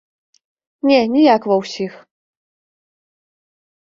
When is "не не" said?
0.91-1.21